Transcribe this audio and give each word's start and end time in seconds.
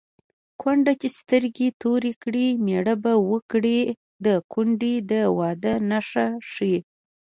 کونډه 0.61 0.93
چې 1.01 1.07
سترګې 1.19 1.67
تورې 1.81 2.13
کړي 2.23 2.47
مېړه 2.65 2.95
به 3.03 3.13
وکړي 3.31 3.79
د 4.25 4.27
کونډې 4.51 4.95
د 5.11 5.13
واده 5.37 5.73
نښه 5.89 6.25
ښيي 6.51 6.77